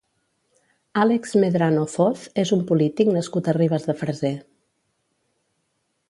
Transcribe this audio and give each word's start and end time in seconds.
Àlex 1.01 1.33
Medrano 1.41 1.83
Foz 1.95 2.23
és 2.43 2.51
un 2.57 2.63
polític 2.71 3.11
nascut 3.17 3.49
a 3.49 3.55
Ribes 3.59 3.85
de 3.89 3.95
Freser. 4.03 4.33